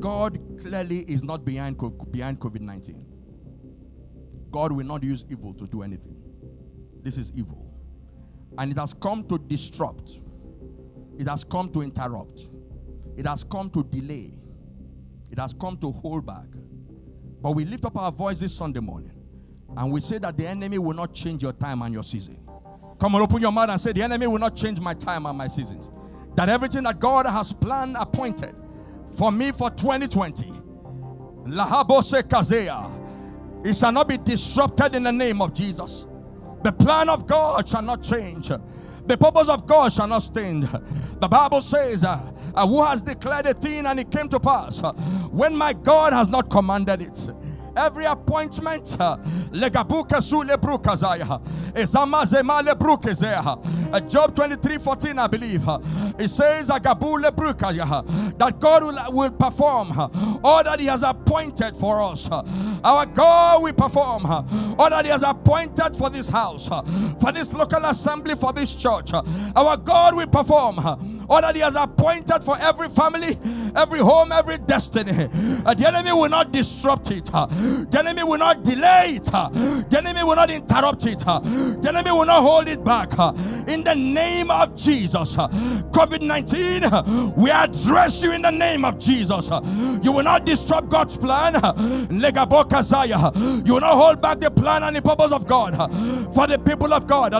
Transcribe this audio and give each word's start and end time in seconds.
God 0.00 0.40
clearly 0.60 1.00
is 1.00 1.22
not 1.22 1.44
behind, 1.44 1.78
behind 2.10 2.40
COVID 2.40 2.60
19. 2.60 3.06
God 4.50 4.72
will 4.72 4.86
not 4.86 5.02
use 5.02 5.24
evil 5.28 5.54
to 5.54 5.66
do 5.66 5.82
anything. 5.82 6.16
This 7.02 7.18
is 7.18 7.32
evil. 7.36 7.66
And 8.58 8.72
it 8.72 8.78
has 8.78 8.92
come 8.94 9.26
to 9.28 9.38
disrupt, 9.38 10.20
it 11.18 11.28
has 11.28 11.44
come 11.44 11.70
to 11.72 11.82
interrupt, 11.82 12.50
it 13.16 13.26
has 13.26 13.44
come 13.44 13.70
to 13.70 13.84
delay, 13.84 14.34
it 15.30 15.38
has 15.38 15.54
come 15.54 15.76
to 15.78 15.92
hold 15.92 16.26
back. 16.26 16.46
But 17.40 17.52
we 17.52 17.64
lift 17.64 17.84
up 17.84 17.96
our 17.96 18.12
voice 18.12 18.40
this 18.40 18.54
Sunday 18.54 18.80
morning 18.80 19.12
and 19.76 19.92
we 19.92 20.00
say 20.00 20.18
that 20.18 20.36
the 20.36 20.46
enemy 20.46 20.78
will 20.78 20.94
not 20.94 21.14
change 21.14 21.42
your 21.42 21.52
time 21.52 21.80
and 21.82 21.94
your 21.94 22.02
season. 22.02 22.38
Come 22.98 23.14
on, 23.14 23.22
open 23.22 23.40
your 23.40 23.52
mouth 23.52 23.70
and 23.70 23.80
say, 23.80 23.92
The 23.92 24.02
enemy 24.02 24.26
will 24.26 24.38
not 24.38 24.56
change 24.56 24.80
my 24.80 24.94
time 24.94 25.24
and 25.26 25.38
my 25.38 25.46
seasons. 25.46 25.90
That 26.34 26.48
everything 26.48 26.82
that 26.84 26.98
God 26.98 27.26
has 27.26 27.52
planned, 27.52 27.96
appointed 27.98 28.54
for 29.16 29.32
me 29.32 29.52
for 29.52 29.70
2020, 29.70 30.44
Lahabose 31.46 32.22
Kazea, 32.22 33.66
it 33.66 33.76
shall 33.76 33.92
not 33.92 34.08
be 34.08 34.16
disrupted 34.16 34.94
in 34.94 35.02
the 35.02 35.12
name 35.12 35.42
of 35.42 35.52
Jesus. 35.54 36.06
The 36.62 36.72
plan 36.72 37.08
of 37.08 37.26
God 37.26 37.68
shall 37.68 37.82
not 37.82 38.02
change. 38.02 38.48
The 38.48 39.16
purpose 39.16 39.48
of 39.48 39.66
God 39.66 39.92
shall 39.92 40.06
not 40.06 40.20
stand. 40.22 40.64
The 41.20 41.28
Bible 41.28 41.60
says, 41.62 42.04
uh, 42.04 42.30
uh, 42.54 42.66
Who 42.66 42.84
has 42.84 43.02
declared 43.02 43.46
a 43.46 43.54
thing 43.54 43.86
and 43.86 43.98
it 43.98 44.10
came 44.10 44.28
to 44.28 44.38
pass 44.38 44.82
uh, 44.82 44.92
when 45.32 45.56
my 45.56 45.72
God 45.72 46.12
has 46.12 46.28
not 46.28 46.50
commanded 46.50 47.00
it? 47.00 47.28
Every 47.76 48.04
appointment. 48.04 48.96
Uh, 48.98 49.16
Legabuka 49.52 50.20
sule 50.22 50.56
brukazaya. 50.56 51.40
Ezama 51.74 52.24
zemale 52.26 52.74
brukezea. 52.74 53.58
Uh, 53.92 54.00
Job 54.00 54.34
23 54.34 54.78
14, 54.78 55.18
I 55.18 55.26
believe. 55.26 55.68
Uh, 55.68 55.78
it 56.18 56.28
says 56.28 56.68
Agabule 56.70 57.30
brukaya 57.30 57.84
uh, 57.90 58.02
that 58.38 58.58
God 58.60 58.82
will, 58.84 58.98
will 59.12 59.30
perform 59.32 59.92
uh, 59.98 60.08
all 60.44 60.62
that 60.64 60.80
He 60.80 60.86
has 60.86 61.02
appointed 61.02 61.76
for 61.76 62.02
us. 62.02 62.28
Uh. 62.30 62.42
Our 62.84 63.06
God 63.06 63.62
will 63.62 63.72
perform 63.74 64.26
all 64.26 64.90
that 64.90 65.04
He 65.04 65.10
has 65.10 65.22
appointed 65.22 65.96
for 65.96 66.08
this 66.10 66.28
house, 66.28 66.68
for 67.20 67.32
this 67.32 67.52
local 67.52 67.84
assembly, 67.84 68.34
for 68.34 68.52
this 68.52 68.74
church. 68.76 69.12
Our 69.12 69.76
God 69.76 70.16
will 70.16 70.26
perform 70.28 70.78
all 71.28 71.40
that 71.40 71.54
He 71.54 71.60
has 71.60 71.76
appointed 71.76 72.42
for 72.44 72.56
every 72.60 72.88
family, 72.88 73.38
every 73.76 74.00
home, 74.00 74.32
every 74.32 74.58
destiny. 74.58 75.28
Uh, 75.64 75.74
the 75.74 75.86
enemy 75.86 76.12
will 76.12 76.28
not 76.28 76.52
disrupt 76.52 77.10
it. 77.10 77.30
Uh, 77.32 77.46
the 77.46 77.98
enemy 77.98 78.22
will 78.22 78.38
not 78.38 78.62
delay 78.62 79.16
it. 79.16 79.28
Uh, 79.32 79.48
the 79.48 79.98
enemy 79.98 80.22
will 80.24 80.36
not 80.36 80.50
interrupt 80.50 81.06
it. 81.06 81.20
The 81.20 81.86
enemy 81.88 82.10
will 82.10 82.26
not 82.26 82.42
hold 82.42 82.68
it 82.68 82.84
back. 82.84 83.12
In 83.68 83.84
the 83.84 83.94
name 83.94 84.50
of 84.50 84.76
Jesus. 84.76 85.36
COVID 85.36 86.22
19, 86.22 87.34
we 87.36 87.50
address 87.50 88.22
you 88.22 88.32
in 88.32 88.42
the 88.42 88.50
name 88.50 88.84
of 88.84 88.98
Jesus. 88.98 89.50
You 90.02 90.12
will 90.12 90.24
not 90.24 90.44
disrupt 90.46 90.88
God's 90.88 91.16
plan. 91.16 91.54
You 91.54 93.74
will 93.74 93.80
not 93.80 93.94
hold 93.94 94.22
back 94.22 94.40
the 94.40 94.50
plan 94.50 94.82
and 94.82 94.96
the 94.96 95.02
purpose 95.02 95.32
of 95.32 95.46
God 95.46 95.76
for 96.34 96.46
the 96.46 96.58
people 96.58 96.92
of 96.92 97.06
God. 97.06 97.32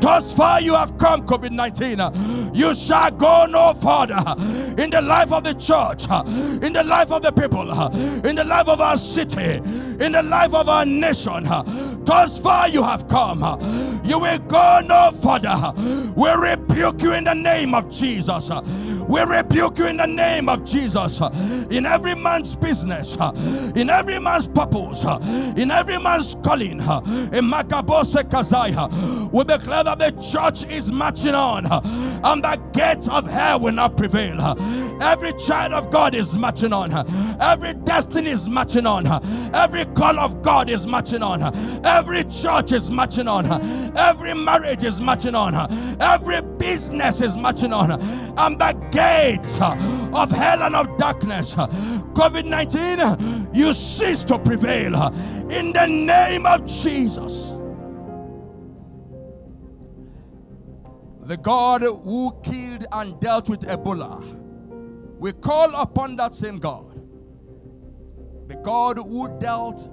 Thus 0.00 0.36
far 0.36 0.60
you 0.60 0.74
have 0.74 0.96
come, 0.98 1.26
COVID 1.26 1.50
19. 1.50 2.43
You 2.52 2.74
shall 2.74 3.10
go 3.10 3.46
no 3.46 3.74
further 3.74 4.22
in 4.82 4.90
the 4.90 5.00
life 5.02 5.32
of 5.32 5.44
the 5.44 5.54
church 5.54 6.04
in 6.64 6.72
the 6.72 6.84
life 6.84 7.10
of 7.12 7.22
the 7.22 7.30
people, 7.32 7.70
in 8.26 8.36
the 8.36 8.44
life 8.44 8.68
of 8.68 8.80
our 8.80 8.96
city, 8.96 9.56
in 10.04 10.12
the 10.12 10.22
life 10.22 10.54
of 10.54 10.68
our 10.68 10.84
nation. 10.84 11.44
Thus 12.04 12.38
far 12.38 12.68
you 12.68 12.82
have 12.82 13.08
come. 13.08 13.40
You 14.04 14.18
will 14.18 14.38
go 14.38 14.80
no 14.84 15.10
further. 15.12 15.72
We 16.14 16.30
rebuke 16.30 17.02
you 17.02 17.14
in 17.14 17.24
the 17.24 17.34
name 17.34 17.74
of 17.74 17.90
Jesus. 17.90 18.50
We 19.08 19.22
rebuke 19.22 19.78
you 19.78 19.86
in 19.86 19.96
the 19.96 20.06
name 20.06 20.48
of 20.48 20.64
Jesus. 20.64 21.20
In 21.70 21.86
every 21.86 22.14
man's 22.14 22.54
business, 22.56 23.16
in 23.76 23.90
every 23.90 24.18
man's 24.18 24.46
purpose, 24.46 25.04
in 25.56 25.70
every 25.70 25.98
man's 25.98 26.34
calling. 26.36 26.80
In 26.80 27.44
Makabose 27.50 28.22
Kazaya, 28.24 29.32
we 29.32 29.44
declare 29.44 29.84
that 29.84 29.98
the 29.98 30.10
church 30.10 30.70
is 30.70 30.92
marching 30.92 31.34
on 31.34 31.64
and 32.22 32.44
the 32.44 32.60
gates 32.72 33.08
of 33.08 33.28
hell 33.28 33.60
will 33.60 33.72
not 33.72 33.96
prevail. 33.96 34.40
Every 35.02 35.32
child 35.32 35.72
of 35.72 35.90
God 35.90 36.14
is 36.14 36.36
marching 36.36 36.72
on. 36.72 36.90
Her, 36.90 37.04
every 37.40 37.74
destiny 37.74 38.30
is 38.30 38.48
marching 38.48 38.86
on. 38.86 39.04
Her, 39.04 39.20
every 39.52 39.84
call 39.86 40.18
of 40.18 40.42
God 40.42 40.68
is 40.68 40.86
marching 40.86 41.22
on. 41.22 41.40
Her, 41.40 41.52
every 41.84 42.24
church 42.24 42.72
is 42.72 42.90
marching 42.90 43.28
on. 43.28 43.44
Her. 43.44 43.60
Every 43.96 44.34
marriage 44.34 44.84
is 44.84 45.00
marching 45.00 45.34
on. 45.34 45.54
Her, 45.54 45.68
every 46.00 46.40
business 46.58 47.20
is 47.20 47.36
marching 47.36 47.72
on. 47.72 47.90
Her, 47.90 47.98
and 48.38 48.58
the 48.58 48.72
gates 48.90 49.60
of 49.60 50.30
hell 50.30 50.62
and 50.62 50.76
of 50.76 50.96
darkness, 50.98 51.54
COVID 51.56 52.46
19, 52.46 53.52
you 53.52 53.72
cease 53.72 54.24
to 54.24 54.38
prevail 54.38 54.94
in 55.50 55.72
the 55.72 55.86
name 55.86 56.46
of 56.46 56.64
Jesus. 56.64 57.63
The 61.24 61.36
God 61.36 61.82
who 61.82 62.38
killed 62.42 62.84
and 62.92 63.18
dealt 63.20 63.48
with 63.48 63.62
Ebola, 63.62 64.22
we 65.18 65.32
call 65.32 65.74
upon 65.74 66.16
that 66.16 66.34
same 66.34 66.58
God. 66.58 66.92
The 68.48 68.56
God 68.56 68.98
who 68.98 69.38
dealt 69.38 69.88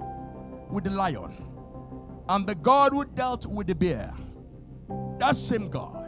with 0.70 0.84
the 0.84 0.90
lion, 0.90 1.44
and 2.28 2.46
the 2.46 2.54
God 2.54 2.92
who 2.92 3.04
dealt 3.04 3.46
with 3.46 3.66
the 3.66 3.74
bear. 3.74 4.12
That 5.18 5.36
same 5.36 5.68
God 5.68 6.02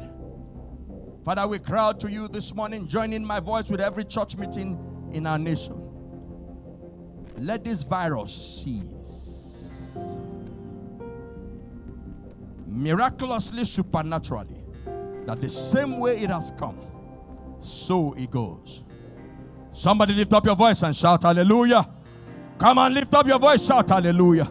Father, 1.25 1.49
we 1.49 1.59
cry 1.59 1.81
out 1.81 2.01
to 2.01 2.11
you 2.11 2.29
this 2.29 2.55
morning, 2.55 2.87
joining 2.87 3.25
my 3.25 3.41
voice 3.41 3.71
with 3.71 3.81
every 3.81 4.05
church 4.05 4.37
meeting 4.37 4.79
in 5.15 5.27
our 5.27 5.39
nation. 5.39 5.81
Let 7.39 7.65
this 7.65 7.83
virus 7.83 8.35
cease. 8.63 9.71
Miraculously, 12.67 13.65
supernaturally, 13.65 14.64
that 15.27 15.41
the 15.41 15.49
same 15.49 15.99
way 15.99 16.19
it 16.19 16.31
has 16.31 16.51
come, 16.53 16.79
so 17.61 18.15
it 18.15 18.31
goes. 18.31 18.85
Somebody 19.73 20.15
lift 20.15 20.33
up 20.33 20.45
your 20.47 20.57
voice 20.57 20.83
and 20.83 20.95
shout 20.95 21.23
hallelujah. 21.23 21.85
Come 22.59 22.79
on, 22.79 22.95
lift 22.95 23.15
up 23.15 23.27
your 23.27 23.39
voice, 23.39 23.67
shout 23.67 23.89
hallelujah. 23.89 24.51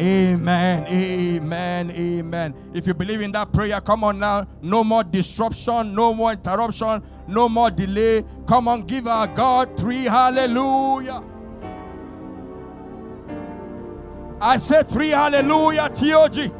Amen. 0.00 0.86
Amen. 0.86 1.90
Amen. 1.90 2.54
If 2.72 2.86
you 2.86 2.94
believe 2.94 3.20
in 3.20 3.32
that 3.32 3.52
prayer, 3.52 3.78
come 3.82 4.02
on 4.02 4.18
now. 4.18 4.46
No 4.62 4.82
more 4.82 5.04
disruption, 5.04 5.94
no 5.94 6.14
more 6.14 6.32
interruption, 6.32 7.02
no 7.28 7.50
more 7.50 7.70
delay. 7.70 8.24
Come 8.46 8.68
on, 8.68 8.82
give 8.82 9.06
our 9.06 9.26
God 9.26 9.78
three 9.78 10.04
hallelujah. 10.04 11.22
I 14.40 14.56
said 14.56 14.88
three 14.88 15.10
hallelujah, 15.10 15.90
TOG. 15.90 16.59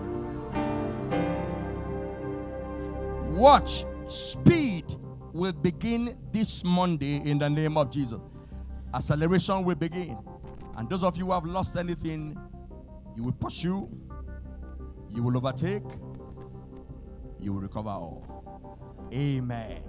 Watch, 3.40 3.86
speed 4.06 4.84
will 5.32 5.52
begin 5.52 6.14
this 6.30 6.62
Monday 6.62 7.22
in 7.24 7.38
the 7.38 7.48
name 7.48 7.78
of 7.78 7.90
Jesus. 7.90 8.20
Acceleration 8.92 9.64
will 9.64 9.76
begin. 9.76 10.18
And 10.76 10.90
those 10.90 11.02
of 11.02 11.16
you 11.16 11.24
who 11.24 11.32
have 11.32 11.46
lost 11.46 11.74
anything, 11.78 12.38
you 13.16 13.22
will 13.22 13.32
pursue, 13.32 13.88
you 15.08 15.22
will 15.22 15.38
overtake, 15.38 15.84
you 17.40 17.54
will 17.54 17.62
recover 17.62 17.88
all. 17.88 19.08
Amen. 19.14 19.84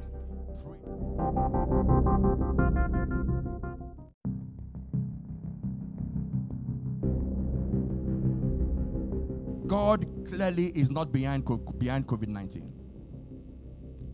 God 9.67 10.07
clearly 10.25 10.67
is 10.67 10.89
not 10.89 11.11
behind, 11.11 11.43
behind 11.77 12.07
COVID 12.07 12.29
19. 12.29 12.80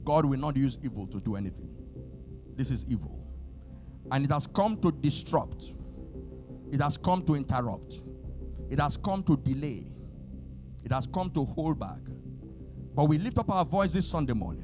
God 0.08 0.26
will 0.26 0.40
not 0.40 0.56
use 0.56 0.78
evil 0.82 1.06
to 1.08 1.20
do 1.20 1.36
anything. 1.36 1.70
This 2.56 2.72
is 2.72 2.86
evil. 2.90 3.28
And 4.10 4.24
it 4.24 4.32
has 4.32 4.48
come 4.48 4.78
to 4.78 4.90
disrupt, 4.90 5.66
it 6.72 6.80
has 6.80 6.96
come 6.96 7.24
to 7.26 7.36
interrupt, 7.36 8.04
it 8.70 8.80
has 8.80 8.96
come 8.96 9.22
to 9.24 9.36
delay. 9.36 9.84
It 10.86 10.94
has 10.94 11.06
come 11.06 11.30
to 11.32 11.44
hold 11.44 11.78
back. 11.78 12.00
But 12.96 13.10
we 13.10 13.18
lift 13.18 13.38
up 13.38 13.52
our 13.52 13.66
voice 13.66 13.92
this 13.92 14.08
Sunday 14.08 14.32
morning 14.32 14.64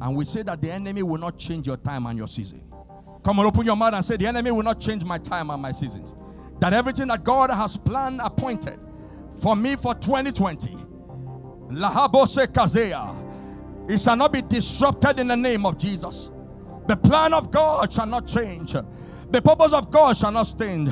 and 0.00 0.14
we 0.14 0.24
say 0.24 0.42
that 0.44 0.62
the 0.62 0.70
enemy 0.70 1.02
will 1.02 1.18
not 1.18 1.36
change 1.36 1.66
your 1.66 1.76
time 1.76 2.06
and 2.06 2.16
your 2.16 2.28
season. 2.28 2.62
Come 3.24 3.40
on, 3.40 3.46
open 3.46 3.66
your 3.66 3.74
mouth 3.74 3.94
and 3.94 4.04
say, 4.04 4.16
The 4.16 4.28
enemy 4.28 4.52
will 4.52 4.62
not 4.62 4.78
change 4.78 5.04
my 5.04 5.18
time 5.18 5.50
and 5.50 5.60
my 5.60 5.72
seasons. 5.72 6.14
That 6.60 6.72
everything 6.72 7.08
that 7.08 7.24
God 7.24 7.50
has 7.50 7.76
planned, 7.76 8.20
appointed 8.22 8.78
for 9.42 9.56
me 9.56 9.74
for 9.74 9.96
2020, 9.96 10.76
Lahabose 11.72 12.46
Kazea, 12.46 13.17
it 13.88 14.00
shall 14.00 14.16
not 14.16 14.32
be 14.32 14.42
disrupted 14.42 15.18
in 15.18 15.28
the 15.28 15.36
name 15.36 15.64
of 15.64 15.78
Jesus. 15.78 16.30
The 16.86 16.96
plan 16.96 17.34
of 17.34 17.50
God 17.50 17.92
shall 17.92 18.06
not 18.06 18.26
change. 18.26 18.72
The 18.72 19.42
purpose 19.42 19.72
of 19.72 19.90
God 19.90 20.16
shall 20.16 20.32
not 20.32 20.46
stand. 20.46 20.88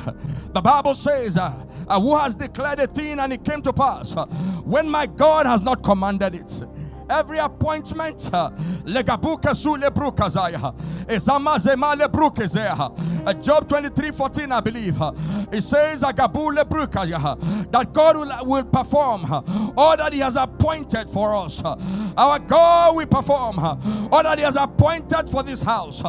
The 0.53 0.61
Bible 0.61 0.95
says, 0.95 1.37
uh, 1.37 1.65
uh, 1.87 1.99
Who 1.99 2.15
has 2.17 2.35
declared 2.35 2.79
a 2.79 2.87
thing 2.87 3.19
and 3.19 3.33
it 3.33 3.43
came 3.43 3.61
to 3.63 3.73
pass 3.73 4.15
uh, 4.15 4.25
when 4.65 4.89
my 4.89 5.05
God 5.05 5.45
has 5.45 5.61
not 5.61 5.83
commanded 5.83 6.35
it? 6.35 6.61
every 7.09 7.37
appointment, 7.37 8.29
uh. 8.33 8.51
Uh, 13.25 13.33
Job 13.33 13.67
23 13.67 14.11
14, 14.11 14.51
I 14.51 14.59
believe, 14.61 15.01
uh, 15.01 15.11
it 15.51 15.61
says 15.61 16.01
that 16.01 16.15
God 17.93 18.15
will, 18.17 18.31
will 18.45 18.65
perform 18.65 19.23
all 19.77 19.95
that 19.95 20.11
He 20.11 20.19
has 20.19 20.35
appointed 20.35 21.09
for 21.09 21.35
us. 21.35 21.63
Our 21.63 22.39
God 22.39 22.95
will 22.95 23.05
perform 23.05 23.59
all 23.59 24.23
that 24.23 24.37
He 24.37 24.43
has 24.43 24.55
appointed 24.55 25.29
for 25.29 25.43
this 25.43 25.61
house, 25.61 26.01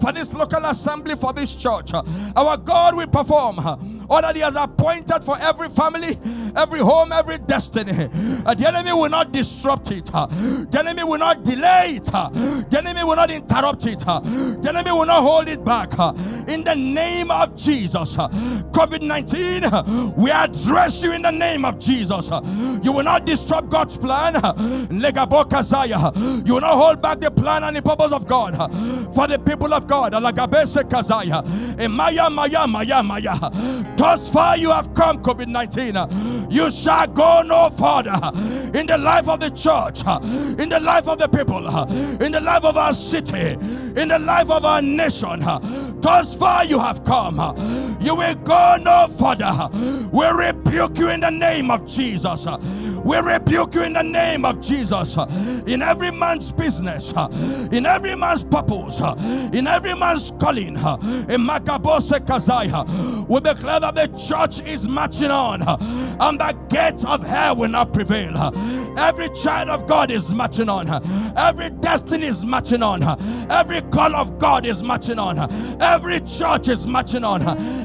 for 0.00 0.12
this 0.12 0.34
local 0.34 0.64
assembly, 0.66 1.16
for 1.16 1.32
this 1.32 1.56
church. 1.56 1.92
Our 1.94 2.56
God 2.58 2.96
will 2.96 3.08
perform 3.08 3.93
uh, 4.08 4.14
all 4.14 4.22
that 4.22 4.36
He 4.36 4.42
has 4.42 4.56
appointed 4.56 5.24
for 5.24 5.36
every 5.40 5.68
family, 5.68 6.18
every 6.56 6.80
home, 6.80 7.12
every 7.12 7.38
destiny. 7.38 8.08
Uh, 8.46 8.54
the 8.54 8.66
enemy 8.68 8.92
will 8.92 9.08
not 9.10 9.32
disrupt 9.32 9.90
it. 9.90 10.10
uh, 10.14 10.26
The 10.26 10.78
enemy 10.80 11.04
will 11.04 11.18
not 11.18 11.42
delay 11.44 11.96
it. 11.96 12.10
uh, 12.14 12.28
The 12.68 12.78
enemy 12.78 13.04
will 13.04 13.16
not 13.16 13.30
interrupt 13.30 13.86
it. 13.86 14.06
uh, 14.06 14.20
The 14.20 14.68
enemy 14.68 14.92
will 14.92 15.06
not 15.06 15.22
hold 15.22 15.48
it 15.48 15.64
back. 15.64 15.98
uh, 15.98 16.12
In 16.48 16.64
the 16.64 16.74
name 16.74 17.30
of 17.30 17.56
Jesus. 17.56 18.16
COVID 18.16 19.02
19, 19.02 20.14
we 20.16 20.30
address 20.30 21.02
you 21.02 21.12
in 21.12 21.22
the 21.22 21.30
name 21.32 21.64
of 21.64 21.78
Jesus. 21.78 22.30
uh, 22.30 22.40
You 22.82 22.92
will 22.92 23.04
not 23.04 23.24
disrupt 23.26 23.68
God's 23.70 23.96
plan. 23.96 24.36
uh. 24.36 24.52
You 26.44 26.54
will 26.54 26.60
not 26.60 26.74
hold 26.76 27.02
back 27.02 27.20
the 27.20 27.30
plan 27.30 27.64
and 27.64 27.76
the 27.76 27.82
purpose 27.82 28.12
of 28.12 28.26
God 28.26 28.54
uh, 28.58 28.68
for 29.12 29.26
the 29.26 29.38
people 29.38 29.72
of 29.72 29.86
God. 29.86 30.12
Thus 33.96 34.28
far 34.32 34.56
you 34.56 34.70
have 34.70 34.92
come, 34.94 35.22
COVID 35.22 35.48
19. 35.48 36.50
You 36.50 36.70
shall 36.70 37.06
go 37.06 37.42
no 37.42 37.70
further 37.70 38.14
in 38.78 38.86
the 38.86 38.98
life 38.98 39.28
of 39.28 39.40
the 39.40 39.50
church, 39.50 40.00
in 40.60 40.68
the 40.68 40.80
life 40.80 41.08
of 41.08 41.18
the 41.18 41.28
people, 41.28 41.66
in 42.22 42.32
the 42.32 42.40
life 42.40 42.64
of 42.64 42.76
our 42.76 42.92
city, 42.92 43.56
in 44.00 44.08
the 44.08 44.18
life 44.18 44.50
of 44.50 44.64
our 44.64 44.82
nation. 44.82 45.40
Thus 46.00 46.34
far 46.34 46.64
you 46.64 46.78
have 46.78 47.04
come. 47.04 47.38
You 48.00 48.14
will 48.14 48.34
go 48.34 48.76
no 48.82 49.06
further. 49.08 49.70
We 50.12 50.26
rebuke 50.26 50.98
you 50.98 51.08
in 51.08 51.20
the 51.20 51.30
name 51.30 51.70
of 51.70 51.86
Jesus. 51.86 52.46
We 53.04 53.16
rebuke 53.18 53.74
you 53.74 53.82
in 53.82 53.92
the 53.94 54.02
name 54.02 54.44
of 54.44 54.60
Jesus. 54.60 55.16
In 55.66 55.80
every 55.82 56.10
man's 56.10 56.52
business, 56.52 57.12
in 57.72 57.86
every 57.86 58.14
man's 58.14 58.44
purpose, 58.44 59.00
in 59.54 59.66
every 59.66 59.94
man's 59.94 60.30
calling. 60.32 60.76
In 60.76 61.40
Makabose 61.46 62.18
Kazaya, 62.20 62.84
we 63.28 63.40
declare 63.40 63.80
that 63.80 63.94
the 63.94 64.06
church 64.08 64.66
is 64.66 64.88
marching 64.88 65.30
on 65.30 65.62
and 65.62 66.40
the 66.40 66.56
gates 66.68 67.04
of 67.04 67.22
hell 67.22 67.56
will 67.56 67.68
not 67.68 67.92
prevail. 67.92 68.52
Every 68.96 69.28
child 69.30 69.68
of 69.70 69.86
God 69.86 70.10
is 70.10 70.32
marching 70.32 70.68
on. 70.68 70.88
Every 71.36 71.70
destiny 71.70 72.26
is 72.26 72.44
marching 72.44 72.82
on. 72.82 73.02
Every 73.50 73.80
call 73.82 74.14
of 74.14 74.38
God 74.38 74.66
is 74.66 74.82
marching 74.82 75.18
on. 75.18 75.38
Every 75.82 76.20
church 76.20 76.68
is 76.68 76.86
marching 76.86 77.24
on. 77.24 77.42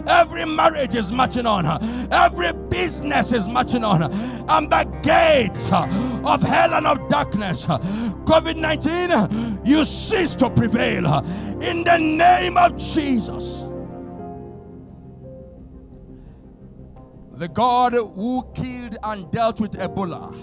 Every 0.07 0.45
marriage 0.45 0.95
is 0.95 1.11
marching 1.11 1.45
on. 1.45 1.65
Every 2.11 2.53
business 2.69 3.31
is 3.31 3.47
marching 3.47 3.83
on. 3.83 4.03
And 4.03 4.69
the 4.69 4.83
gates 5.01 5.71
of 5.71 6.41
hell 6.41 6.73
and 6.73 6.85
of 6.85 7.09
darkness, 7.09 7.65
COVID 7.65 8.57
19, 8.57 9.61
you 9.65 9.85
cease 9.85 10.35
to 10.35 10.49
prevail. 10.49 11.05
In 11.61 11.83
the 11.83 11.97
name 11.97 12.57
of 12.57 12.77
Jesus. 12.77 13.68
The 17.39 17.47
God 17.47 17.93
who 17.93 18.45
killed 18.53 18.97
and 19.01 19.31
dealt 19.31 19.61
with 19.61 19.71
Ebola, 19.71 20.35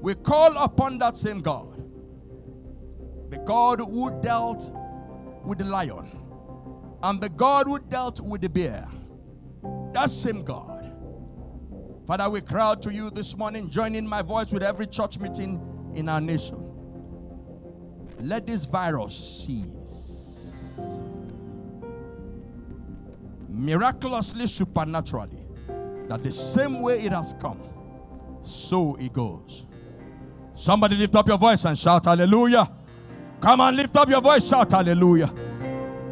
we 0.00 0.16
call 0.16 0.56
upon 0.56 0.98
that 0.98 1.16
same 1.16 1.40
God. 1.40 1.80
The 3.30 3.38
God 3.38 3.78
who 3.78 4.20
dealt 4.20 4.72
with 5.44 5.58
the 5.58 5.66
lion, 5.66 6.10
and 7.04 7.20
the 7.20 7.28
God 7.28 7.68
who 7.68 7.78
dealt 7.78 8.20
with 8.20 8.40
the 8.40 8.50
bear. 8.50 8.88
That 9.92 10.10
same 10.10 10.42
God. 10.42 10.92
Father, 12.08 12.28
we 12.28 12.40
cry 12.40 12.70
out 12.70 12.82
to 12.82 12.92
you 12.92 13.10
this 13.10 13.36
morning, 13.36 13.70
joining 13.70 14.04
my 14.04 14.20
voice 14.20 14.50
with 14.50 14.64
every 14.64 14.88
church 14.88 15.20
meeting 15.20 15.62
in 15.94 16.08
our 16.08 16.20
nation. 16.20 16.58
Let 18.18 18.48
this 18.48 18.64
virus 18.64 19.14
cease. 19.46 20.56
Miraculously, 23.48 24.48
supernaturally, 24.48 25.39
that 26.10 26.24
the 26.24 26.32
same 26.32 26.82
way 26.82 27.00
it 27.00 27.12
has 27.12 27.34
come, 27.34 27.60
so 28.42 28.96
it 28.96 29.12
goes. 29.12 29.64
Somebody 30.56 30.96
lift 30.96 31.14
up 31.14 31.28
your 31.28 31.38
voice 31.38 31.64
and 31.64 31.78
shout 31.78 32.04
hallelujah. 32.04 32.68
Come 33.40 33.60
on, 33.60 33.76
lift 33.76 33.96
up 33.96 34.08
your 34.08 34.20
voice, 34.20 34.48
shout 34.48 34.72
hallelujah. 34.72 35.32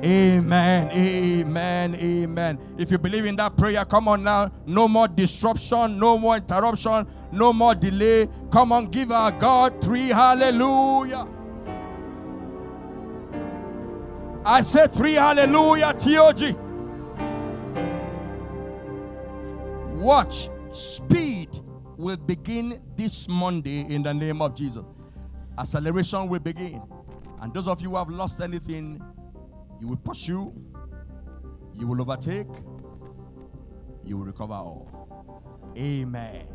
Amen, 0.04 0.88
amen, 0.92 1.96
amen. 1.96 2.58
If 2.78 2.92
you 2.92 2.98
believe 2.98 3.24
in 3.24 3.34
that 3.36 3.56
prayer, 3.56 3.84
come 3.84 4.06
on 4.06 4.22
now. 4.22 4.52
No 4.66 4.86
more 4.86 5.08
disruption, 5.08 5.98
no 5.98 6.16
more 6.16 6.36
interruption, 6.36 7.04
no 7.32 7.52
more 7.52 7.74
delay. 7.74 8.28
Come 8.52 8.70
on, 8.70 8.86
give 8.86 9.10
our 9.10 9.32
God 9.32 9.82
three 9.82 10.10
hallelujah. 10.10 11.26
I 14.46 14.60
said 14.62 14.92
three 14.92 15.14
hallelujah, 15.14 15.92
TOG. 15.92 16.67
Watch, 19.98 20.48
speed 20.72 21.48
will 21.96 22.16
begin 22.16 22.80
this 22.96 23.28
Monday 23.28 23.80
in 23.80 24.04
the 24.04 24.14
name 24.14 24.40
of 24.40 24.54
Jesus. 24.54 24.84
Acceleration 25.58 26.28
will 26.28 26.38
begin. 26.38 26.80
And 27.40 27.52
those 27.52 27.66
of 27.66 27.80
you 27.80 27.90
who 27.90 27.96
have 27.96 28.08
lost 28.08 28.40
anything, 28.40 29.02
you 29.80 29.88
will 29.88 29.96
pursue, 29.96 30.54
you 31.74 31.88
will 31.88 32.00
overtake, 32.00 32.46
you 34.04 34.18
will 34.18 34.26
recover 34.26 34.54
all. 34.54 35.72
Amen. 35.76 36.46